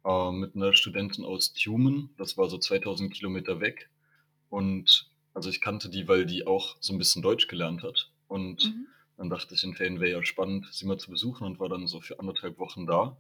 [0.05, 2.11] äh, mit 'ner Studentin aus Tjumen.
[2.19, 3.89] Das war so 2.000 Kilometer weg.
[4.51, 8.11] Und also, ich kannte die, weil die auch so 'n bisschen Deutsch gelernt hat.
[8.29, 8.87] Und Mhm.
[9.19, 11.87] dann dachte ich, in Ferien wäre ja spannend, sie mal zu besuchen und war dann
[11.89, 13.17] so für 1,5 Wochen da.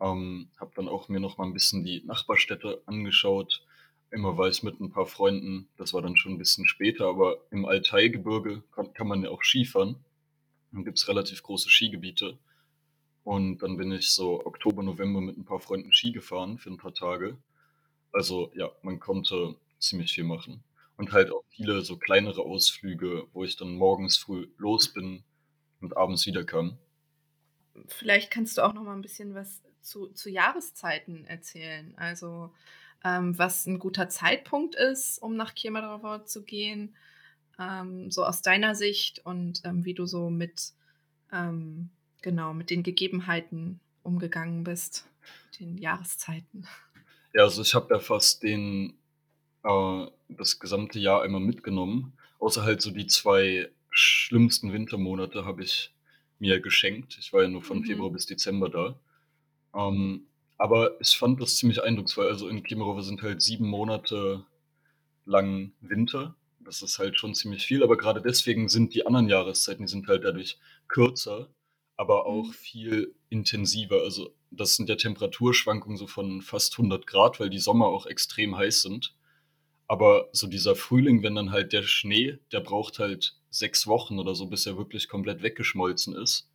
[0.00, 3.64] Ähm, habe dann auch mir noch mal 'n bisschen die Nachbarstädte angeschaut.
[4.12, 7.38] Immer war ich mit 'n paar Freunden das war dann schon 'n bisschen später, aber
[7.52, 9.96] im Altaigebirge kann kann man ja auch Skifahren.
[10.72, 12.38] Da gibt's relativ große Skigebiete.
[13.24, 16.78] Und dann bin ich so Oktober, November mit 'n paar Freunden Ski gefahren für 'n
[16.78, 17.38] paar Tage.
[18.12, 20.64] Also ja, man konnte ziemlich viel machen.
[20.98, 25.24] Und halt auch viele so kleinere Ausflüge, wo ich dann morgens früh los bin
[25.80, 26.78] und abends wiederkam.
[27.86, 31.94] Vielleicht kannst du auch noch mal 'n bisschen was zu zu Jahreszeiten erzählen.
[31.96, 32.52] Also,
[33.04, 36.94] ähm, was 'n guter Zeitpunkt ist, um nach Kemerowo zu gehen,
[37.58, 40.72] ähm, so aus deiner Sicht und, ähm, wie du so mit
[41.32, 41.90] ähm,
[42.22, 45.08] genau, mit den Gegebenheiten umgegangen bist,
[45.60, 46.66] den Jahreszeiten.
[47.34, 48.94] Ja, also, ich habe ja fast den
[49.64, 55.94] äh, das gesamte Jahr einmal mitgenommen, außer halt so die 2 schlimmsten Wintermonate habe ich
[56.38, 57.18] mir geschenkt.
[57.20, 58.12] Ich war ja nur von Februar Mhm.
[58.12, 59.00] bis Dezember da.
[59.74, 60.26] Ähm,
[60.58, 62.28] aber ich fand das ziemlich eindrucksvoll.
[62.28, 64.44] Also, in Kemerowo sind halt 7 Monate
[65.26, 66.36] lang Winter.
[66.68, 70.06] Das ist halt schon ziemlich viel, aber grade deswegen sind die anderen Jahreszeiten die sind
[70.06, 71.48] halt dadurch kürzer,
[71.96, 72.52] aber auch Mhm.
[72.52, 74.02] viel intensiver.
[74.02, 78.54] Also, das sind ja Temperaturschwankungen so von fast 100 Grad, weil die Sommer auch extrem
[78.58, 79.14] heiß sind.
[79.88, 84.34] Aber so dieser Frühling, wenn dann halt der Schnee der braucht halt 6 Wochen oder
[84.34, 86.48] so, bis er wirklich komplett weggeschmolzen ist.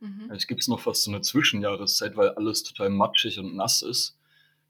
[0.00, 0.30] Mhm.
[0.30, 4.16] Vielleicht gibt's noch fast so 'ne Zwischenjahreszeit, weil alles total matschig und nass ist,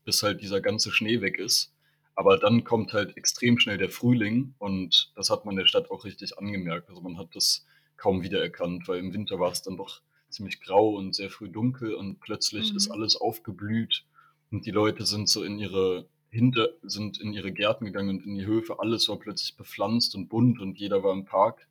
[0.04, 1.72] bis halt dieser ganze Schnee weg ist.
[2.20, 6.04] Aber dann kommt halt extrem schnell der Frühling und das hat man der Stadt auch
[6.04, 6.90] richtig angemerkt.
[6.90, 7.64] Also, man hat das
[7.96, 12.20] kaum wiedererkannt, weil im Winter war's dann doch ziemlich grau und sehr früh dunkel und
[12.20, 12.92] plötzlich ist Mhm.
[12.92, 14.04] alles aufgeblüht
[14.50, 18.34] und die Leute sind so in ihre Hinter sind in ihre Gärten gegangen und in
[18.34, 18.78] die Höfe.
[18.80, 21.66] Alles war plötzlich bepflanzt und bunt und jeder war im Park.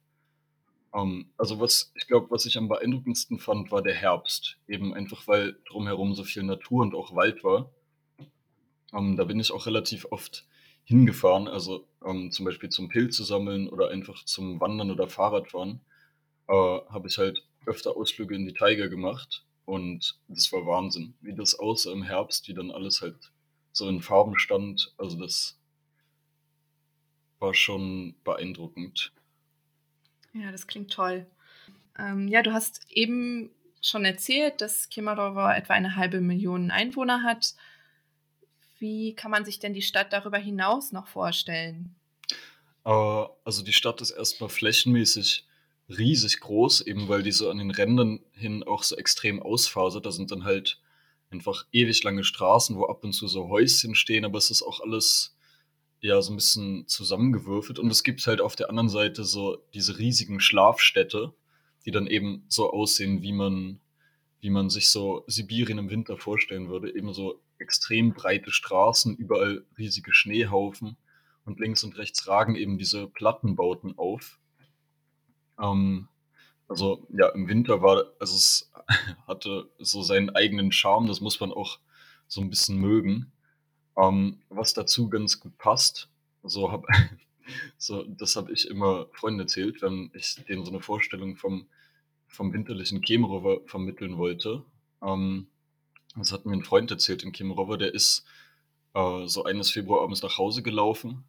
[0.96, 5.28] Ähm, also, was ich glaube, was ich am beeindruckendsten fand, war der Herbst, eben einfach,
[5.28, 7.70] weil drumherum so viel Natur und auch Wald war.
[8.94, 10.46] Ähm, da bin ich auch relativ oft
[10.84, 15.82] hingefahren, also, ähm, zum Beispiel zum Pilze sammeln oder einfach zum Wandern oder Fahrradfahren,
[16.48, 21.36] äh, habe ich halt öfter Ausflüge in die Taiga gemacht und das war Wahnsinn, wie
[21.36, 23.32] das aussah im Herbst, wie dann alles halt
[23.72, 24.94] so in Farben stand.
[24.98, 25.60] Also, das
[27.38, 29.12] war schon beeindruckend.
[30.34, 31.26] Ja, das klingt toll.
[31.98, 37.56] Ähm, ja, du hast eben schon erzählt, dass Kemerowo etwa eine 1.000.000 Einwohner hat.
[38.80, 41.96] Wie kann man sich denn die Stadt darüber hinaus noch vorstellen?
[42.86, 42.90] Äh,
[43.44, 45.46] also, die Stadt ist erst mal flächenmäßig
[45.90, 50.06] riesig groß, eben weil die so an den Rändern hin auch so extrem ausfasert.
[50.06, 50.80] Da sind dann halt
[51.32, 54.80] einfach ewig lange Straßen, wo ab und zu so Häuschen stehen, aber es ist auch
[54.82, 55.36] alles,
[56.02, 57.80] ja, so 'n bisschen zusammengewürfelt.
[57.80, 61.34] Und es gibt halt auf der anderen Seite so diese riesigen Schlafstädte,
[61.86, 63.80] die dann eben so aussehen, wie man
[64.42, 66.96] wie man sich so Sibirien im Winter vorstellen würde.
[66.96, 70.98] Eben so extrem breite Straßen, überall riesige Schneehaufen
[71.46, 74.40] und links und rechts ragen eben diese Plattenbauten auf.
[75.60, 76.08] Ähm,
[76.70, 78.72] Also, ja, im Winter war also, es
[79.28, 81.80] hatte so seinen eigenen Charme, das muss man auch
[82.28, 83.32] so 'n bisschen mögen.
[83.98, 86.10] Ähm, was dazu ganz gut passt,
[86.44, 86.88] so habe
[87.80, 91.68] so das habe ich immer Freunden erzählt, wenn ich denen so 'ne Vorstellung vom
[92.30, 94.66] vom winterlichen Kemerowo vermitteln wollte.
[95.04, 95.49] Ähm,
[96.20, 98.26] das hat mir 'n Freund erzählt in Kemerowo, der ist,
[98.96, 101.26] äh, so eines Februarabends nach Hause gelaufen,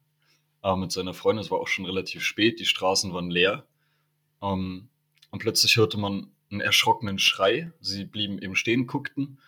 [0.65, 1.45] äh, mit seiner Freundin.
[1.45, 3.67] Es war auch schon relativ spät, die Straßen waren leer.
[4.43, 4.89] Ähm,
[5.33, 7.73] und plötzlich hörte man 'n erschrockenen Schrei.
[7.81, 9.39] Sie blieben eben stehen, guckten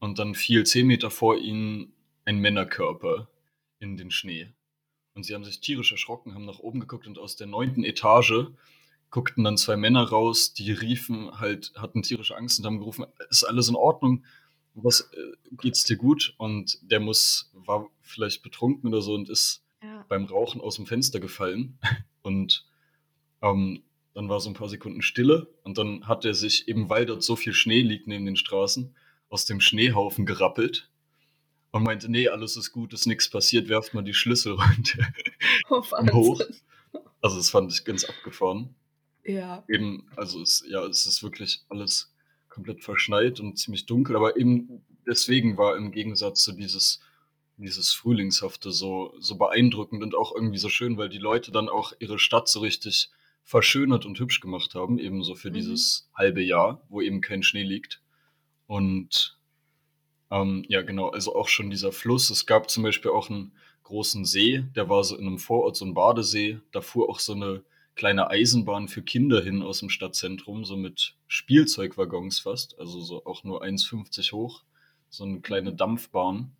[0.00, 1.92] und dann fiel 10 Meter vor ihnen
[2.26, 3.28] ein Männerkörper
[3.80, 4.52] in den Schnee.
[5.14, 7.84] Und sie haben sich tierisch erschrocken, haben nach oben geguckt und aus der 9.
[7.84, 8.48] Etage
[9.10, 13.44] guckten dann 2 Männer raus, die riefen halt hatten tierische Angst und haben gerufen: „Ist
[13.44, 14.24] alles in Ordnung?
[14.74, 19.62] Was äh, geht's dir gut?“ Und der muss war vielleicht betrunken oder so und ist
[19.82, 20.04] Ja.
[20.08, 21.78] beim Rauchen aus'm Fenster gefallen.
[22.22, 22.64] Und,
[23.42, 23.82] ähm,
[24.14, 27.22] dann war so 'n paar Sekunden Stille und dann hat er sich eben, weil dort
[27.22, 28.94] so viel Schnee liegt neben den Straßen,
[29.30, 30.90] aus dem Schneehaufen gerappelt
[31.72, 35.08] und meinte: „Ne, alles ist gut, ist nix passiert, werft mal die Schlüssel runter
[35.70, 35.82] Oh,
[36.12, 36.56] hoch.“ Wahnsinn.
[37.22, 38.74] Also, das fand ich ganz abgefahren.
[39.24, 39.64] Ja.
[39.68, 42.13] Eben, also, es ja, es ist wirklich alles
[42.54, 47.00] komplett verschneit und ziemlich dunkel, aber eben deswegen war im Gegensatz zu dieses
[47.58, 51.92] dieses Frühlingshafte so so beeindruckend und auch irgendwie so schön, weil die Leute dann auch
[52.00, 53.10] ihre Stadt so richtig
[53.44, 55.54] verschönert und hübsch gemacht haben, eben so für Mhm.
[55.54, 58.02] dieses 1/2 Jahr, wo eben kein Schnee liegt.
[58.68, 59.38] Und,
[60.32, 62.30] ähm, ja, genau, also, auch schon dieser Fluss.
[62.30, 63.52] Es gab zum Beispiel auch 'n
[63.84, 66.60] großen See, der war so in 'nem Vorort, so 'n Badesee.
[66.72, 67.64] Da fuhr auch so 'ne
[67.96, 73.62] kleine Eisenbahn für Kinder hin aus'm Stadtzentrum, so mit Spielzeugwaggons fast, also, so auch nur
[73.62, 74.64] 1,50 hoch,
[75.10, 75.74] so 'ne kleine Mhm.
[75.74, 76.56] Dampfbahn.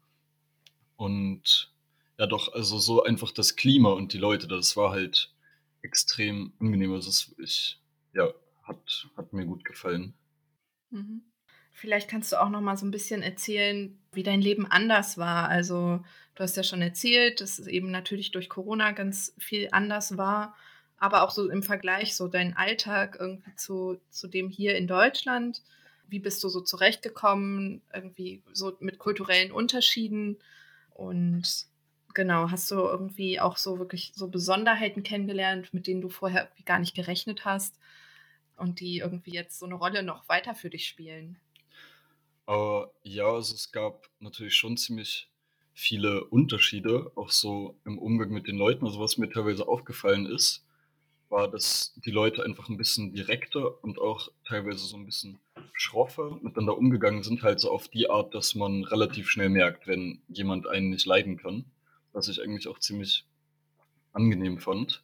[0.98, 1.72] Und
[2.18, 5.32] ja doch, also, so einfach das Klima und die Leute, das war halt
[5.82, 6.92] extrem angenehm.
[6.92, 7.80] Also, es ich
[8.14, 8.28] ja,
[8.62, 10.14] hat hat mir gut gefallen.
[10.92, 11.22] Mhm.
[11.72, 15.48] Vielleicht kannst du auch noch mal so 'n bisschen erzählen, wie dein Leben anders war.
[15.48, 20.16] Also, du hast ja schon erzählt, dass es eben natürlich durch Corona ganz viel anders
[20.16, 20.54] war,
[21.04, 25.62] aber auch so im Vergleich so dein Alltag irgendwie zu zu dem hier in Deutschland.
[26.08, 30.38] Wie bist du so zurechtgekommen, irgendwie so mit kulturellen Unterschieden?
[30.90, 31.66] Und
[32.14, 36.64] genau, hast du irgendwie auch so wirklich so Besonderheiten kennengelernt, mit denen du vorher irgendwie
[36.64, 37.78] gar nicht gerechnet hast
[38.56, 41.38] und die irgendwie jetzt so 'ne Rolle noch weiter für dich spielen?
[42.48, 45.30] Äh, ja, also, es gab natürlich schon ziemlich
[45.72, 48.84] viele Unterschiede, auch so im Umgang mit den Leuten.
[48.86, 50.63] Also, was mir teilweise aufgefallen ist,
[51.34, 55.40] war, dass die Leute einfach 'n bisschen direkter und auch teilweise so 'n bisschen
[55.74, 60.22] schroffer miteinander umgegangen sind, halt so auf die Art, dass man relativ schnell merkt, wenn
[60.28, 61.64] jemand einen nicht leiden kann,
[62.12, 63.26] was ich eigentlich auch ziemlich
[64.12, 65.02] angenehm fand.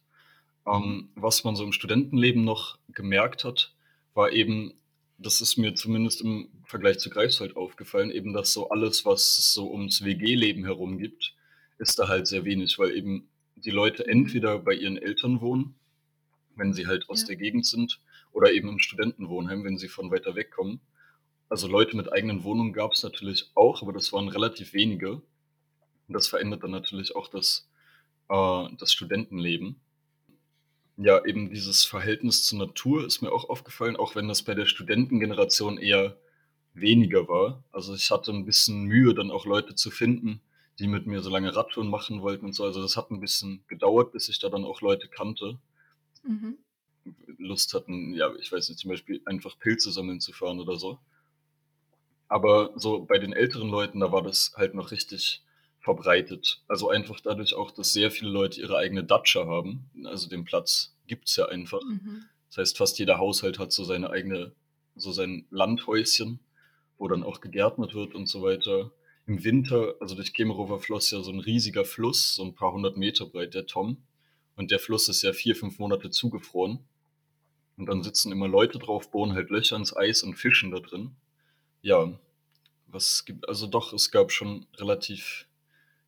[0.67, 3.73] Ähm, was man so im Studentenleben noch gemerkt hat,
[4.13, 4.73] war eben
[5.17, 9.53] das ist mir zumindest im Vergleich zu Greifswald aufgefallen, eben, dass so alles, was es
[9.53, 11.35] so ums WG-Leben herum gibt,
[11.77, 15.75] ist da halt sehr wenig, weil eben die Leute entweder bei ihren Eltern wohnen,
[16.55, 17.25] wenn sie halt aus Ja.
[17.25, 17.99] der Gegend sind,
[18.33, 20.81] oder eben im Studentenwohnheim, wenn sie von weiter weg kommen.
[21.49, 25.13] Also, Leute mit eigenen Wohnungen gab's natürlich auch, aber das waren relativ wenige.
[26.07, 27.69] Und das verändert dann natürlich auch das
[28.29, 29.81] äh, das Studentenleben.
[30.97, 34.65] Ja, eben dieses Verhältnis zur Natur ist mir auch aufgefallen, auch wenn das bei der
[34.65, 36.17] Studentengeneration eher
[36.73, 37.63] weniger war.
[37.71, 40.41] Also, ich hatte 'n bisschen Mühe, dann auch Leute zu finden,
[40.79, 42.65] die mit mir so lange Radtouren machen wollten und so.
[42.65, 45.59] Also, das hat 'n bisschen gedauert, bis ich da dann auch Leute kannte
[46.25, 46.61] Mhm.
[47.39, 50.99] Lust hatten, ja, ich weiß nicht, zum Beispiel einfach Pilze sammeln zu fahren oder so.
[52.29, 55.43] Aber so bei den älteren Leuten, da war das halt noch richtig
[55.79, 56.61] verbreitet.
[56.67, 59.89] Also, einfach dadurch auch, dass sehr viele Leute ihre eigene Datscha haben.
[60.05, 61.81] Also, den Platz gibt's ja einfach.
[61.81, 62.29] Mhm.
[62.49, 64.53] Das heißt, fast jeder Haushalt hat so seine eigene
[64.95, 66.39] so sein Landhäuschen,
[66.97, 68.91] wo dann auch gegärtnet wird und so weiter.
[69.27, 72.97] Im Winter also, durch Kemerowo floss ja so 'n riesiger Fluss, so 'n paar 100
[72.97, 74.03] Meter breit, der Tom.
[74.61, 76.77] Und der Fluss ist ja 4, 5 Monate zugefroren.
[77.77, 81.15] Und dann sitzen immer Leute drauf, bohren halt Löcher ins Eis und fischen da drin.
[81.81, 82.13] Ja,
[82.85, 85.47] was gibt also, doch, es gab schon relativ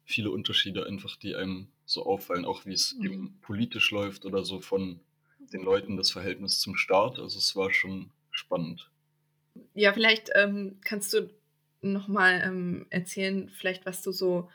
[0.06, 3.06] viele Unterschiede einfach, die einem so auffallen, auch wie es Mhm.
[3.06, 5.00] eben politisch läuft oder so von
[5.52, 7.18] den Leuten das Verhältnis zum Staat.
[7.18, 8.92] Also, es war schon spannend.
[9.74, 11.34] Ja, vielleicht, ähm, kannst du
[11.82, 14.52] noch mal, ähm, erzählen, vielleicht, was du so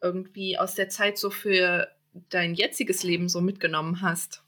[0.00, 1.90] irgendwie aus der Zeit so für
[2.30, 4.44] dein jetziges Leben so mitgenommen hast?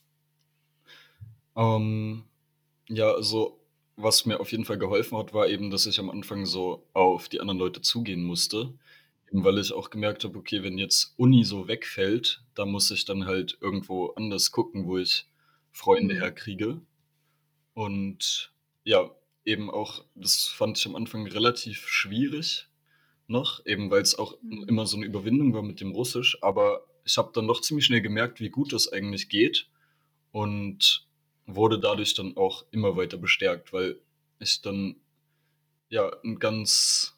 [1.56, 2.24] Ähm,
[2.88, 3.60] ja, also,
[3.96, 7.28] was mir auf jeden Fall geholfen hat, war eben, dass ich am Anfang so auf
[7.28, 8.74] die anderen Leute zugehen musste,
[9.32, 13.04] eben weil ich auch gemerkt habe: „Okay, wenn jetzt Uni so wegfällt, dann muss ich
[13.06, 15.26] dann halt irgendwo anders gucken, wo ich
[15.72, 16.20] Freunde Mhm.
[16.20, 16.82] herkriege.“
[17.74, 18.52] Und
[18.84, 19.10] ja,
[19.44, 22.68] eben auch das fand ich am Anfang relativ schwierig
[23.28, 24.68] noch, eben weil's auch Mhm.
[24.68, 28.02] immer so 'ne Überwindung war mit dem Russisch, aber ich habe dann doch ziemlich schnell
[28.02, 29.68] gemerkt, wie gut das eigentlich geht
[30.32, 31.06] und
[31.46, 34.00] wurde dadurch dann auch immer weiter bestärkt, weil
[34.40, 34.96] ich dann,
[35.90, 37.16] ja, 'n ganz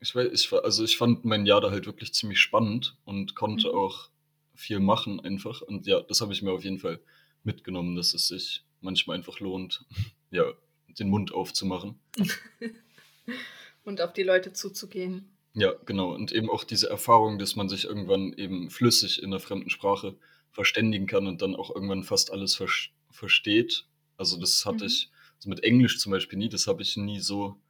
[0.00, 3.34] ich wei ich war also, ich fand mein Jahr da halt wirklich ziemlich spannend und
[3.36, 3.74] konnte Mhm.
[3.74, 4.10] auch
[4.54, 5.62] viel machen einfach.
[5.62, 7.00] Und ja, das habe ich mir auf jeden Fall
[7.44, 9.84] mitgenommen, dass es sich manchmal einfach lohnt,
[10.30, 10.44] ja,
[10.88, 12.00] den Mund aufzumachen.
[13.84, 15.31] Und auf die Leute zuzugehen.
[15.54, 16.14] Ja, genau.
[16.14, 20.16] Und eben auch diese Erfahrung, dass man sich irgendwann eben flüssig in 'ner fremden Sprache
[20.50, 23.86] verständigen kann und dann auch irgendwann fast alles versch versteht.
[24.16, 24.86] Also, das hatte Mhm.
[24.86, 26.48] ich so mit Englisch zum Beispiel nie.
[26.48, 27.60] Das habe ich nie so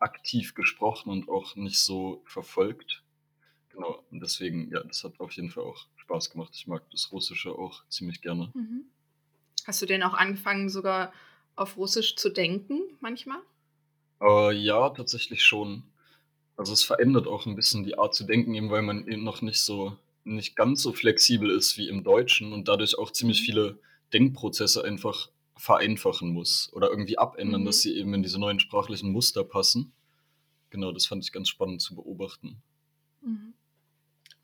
[0.00, 3.04] aktiv gesprochen und auch nicht so verfolgt.
[3.70, 6.54] Genau, und deswegen, ja, das hat auf jeden Fall auch Spaß gemacht.
[6.56, 8.54] Ich mag das Russische auch ziemlich gerne.
[8.54, 8.90] Mhm.
[9.66, 11.12] Hast du denn auch angefangen, sogar
[11.56, 13.40] auf Russisch zu denken manchmal?
[14.22, 15.89] Äh, ja, tatsächlich schon.
[16.60, 19.40] Also, es verändert auch 'n bisschen die Art zu denken, eben weil man eben noch
[19.42, 23.40] nicht so nicht ganz so flexibel ist wie im Deutschen und dadurch auch ziemlich Mhm.
[23.40, 23.78] viele
[24.12, 27.82] Denkprozesse einfach vereinfachen muss oder irgendwie abändern, dass Mhm.
[27.82, 29.92] sie eben in diese neuen sprachlichen Muster passen.
[30.70, 32.62] Genau, das fand ich ganz spannend zu beobachten.
[33.22, 33.54] Mhm.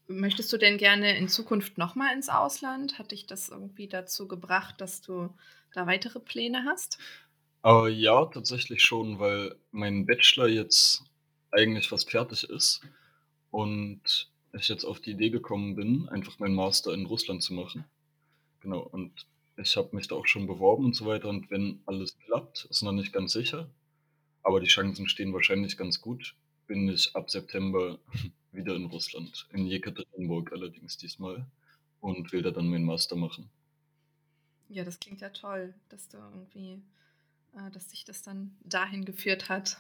[0.09, 2.99] Möchtest du denn gerne in Zukunft noch mal ins Ausland?
[2.99, 5.35] Hat dich das irgendwie dazu gebracht, dass du
[5.73, 6.99] da weitere Pläne hast?
[7.65, 11.05] Äh, ja, tatsächlich schon, weil mein Bachelor jetzt
[11.57, 12.83] eigentlich fast fertig ist
[13.51, 17.85] und ich jetzt auf die Idee gekommen bin, einfach meinen Master in Russland zu machen.
[18.61, 22.17] Genau, und ich habe mich da auch schon beworben und so weiter und wenn alles
[22.19, 23.69] klappt, ist noch nicht ganz sicher,
[24.43, 26.35] aber die Chancen stehen wahrscheinlich ganz gut,
[26.67, 27.99] bin ich ab September
[28.53, 31.47] wieder in Russland, in Jekaterinburg allerdings diesmal
[32.01, 33.51] und will da dann meinen Master machen.
[34.69, 36.83] Ja, das klingt ja toll, dass du irgendwie
[37.57, 39.79] äh, dass dich das dann dahin geführt hat.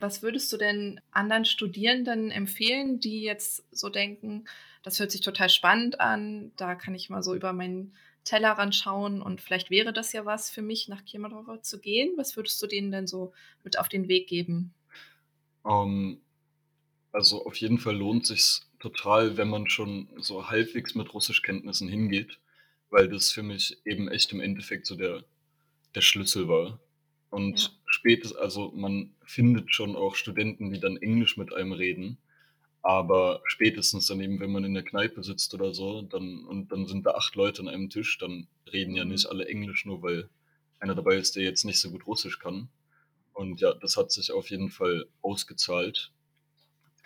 [0.00, 4.44] Was würdest du denn anderen Studierenden empfehlen, die jetzt so denken:
[4.82, 9.22] „Das hört sich total spannend an, da kann ich mal so über meinen Tellerrand schauen
[9.22, 12.66] und vielleicht wäre das ja was für mich, nach Kemerowo zu gehen.“ Was würdest du
[12.66, 13.32] denen denn so
[13.64, 14.74] mit auf den Weg geben?
[15.64, 16.20] Ähm,
[17.12, 22.40] also, auf jeden Fall lohnt sich's total, wenn man schon so halbwegs mit Russischkenntnissen hingeht,
[22.90, 25.24] weil das für mich eben echt im Endeffekt so der
[25.94, 26.80] der Schlüssel war.
[27.50, 27.70] Ja.
[28.06, 32.18] Und spätes also, man findet schon auch Studenten, die dann Englisch mit einem reden,
[32.82, 36.86] aber spätestens dann eben, wenn man in der Kneipe sitzt oder so, dann und dann
[36.86, 39.30] sind da 8 Leute an einem Tisch, dann reden ja nicht Mhm.
[39.30, 40.30] alle Englisch, nur weil
[40.80, 42.70] einer dabei ist, der jetzt nicht so gut Russisch kann.
[43.34, 46.12] Und ja, das hat sich auf jeden Fall ausgezahlt.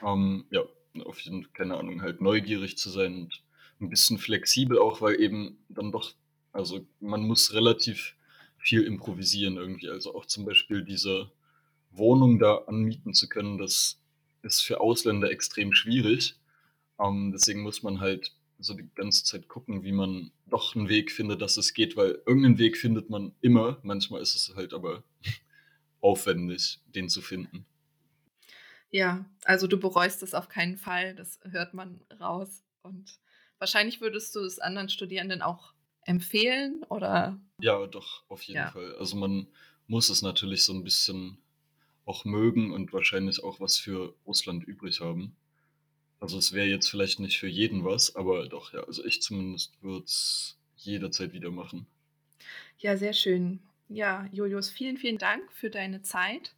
[0.03, 0.63] Ähm, ja,
[1.05, 3.43] auf jeden keine Ahnung, halt neugierig zu sein und
[3.81, 6.13] 'n bisschen flexibel auch, weil eben dann doch
[6.53, 8.17] also, man muss relativ
[8.61, 9.91] viel improvisieren irgendwie.
[9.91, 11.33] Also, auch zum Beispiel diese
[11.93, 14.01] Wohnung da anmieten zu können, das
[14.43, 16.37] ist für Ausländer extrem schwierig.
[17.01, 21.13] Ähm, deswegen muss man halt so die ganze Zeit gucken, wie man doch 'n Weg
[21.13, 23.81] findet, dass es geht, weil irgend 'nen Weg findet man immer.
[23.85, 25.05] Manchmal ist es halt aber
[26.03, 27.67] aufwendig, den zu finden.
[28.93, 32.65] Ja, also, du bereust es auf keinen Fall, das hört man raus.
[32.83, 33.21] Und
[33.59, 35.75] wahrscheinlich würdest du es anderen Studierenden auch
[36.07, 37.41] empfehlen, oder?
[37.59, 38.69] Ja, doch, auf jeden Ja.
[38.69, 38.95] Fall.
[38.97, 39.47] Also, man
[39.87, 41.39] muss es natürlich so 'n bisschen
[42.07, 45.37] auch mögen und wahrscheinlich auch was für Russland übrig haben.
[46.21, 48.83] Also, es wäre jetzt vielleicht nicht für jeden was, aber doch, ja.
[48.85, 51.87] Also, ich zumindest würde es jederzeit wieder machen.
[52.79, 53.61] Ja, sehr schön.
[53.89, 56.55] Ja, Julius, vielen, vielen Dank für deine Zeit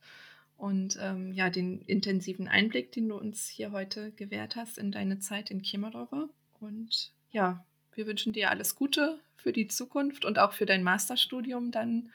[0.56, 5.18] und, ähm, ja, den intensiven Einblick, den du uns hier heute gewährt hast in deine
[5.18, 6.28] Zeit in Kemerowo.
[6.60, 11.70] Und ja, wir wünschen dir alles Gute für die Zukunft und auch für dein Masterstudium
[11.70, 12.10] dann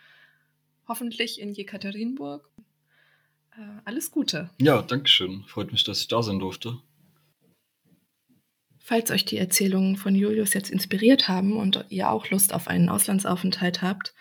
[0.87, 2.49] hoffentlich in Jekaterinburg.
[3.57, 4.49] Äh, alles Gute.
[4.59, 5.43] Ja, danke schön.
[5.47, 6.77] Freut mich, dass ich da sein durfte.
[8.79, 12.87] Falls euch die Erzählungen von Julius jetzt inspiriert haben und ihr auch Lust auf einen
[12.87, 14.13] Auslandsaufenthalt habt,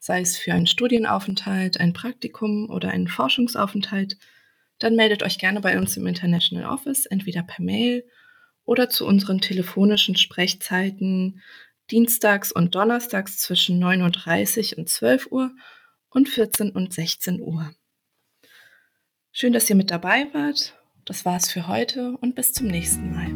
[0.00, 4.16] sei es für einen Studienaufenthalt, ein Praktikum oder einen Forschungsaufenthalt,
[4.78, 8.04] dann meldet euch gerne bei uns im International Office, entweder per Mail
[8.68, 11.40] oder zu unseren telefonischen Sprechzeiten
[11.90, 15.50] dienstags und donnerstags zwischen 9:30 und 12 Uhr
[16.10, 17.70] und 14 und 16 Uhr.
[19.32, 20.74] Schön, dass ihr mit dabei wart.
[21.06, 23.27] Das war's für heute und bis zum nächsten Mal.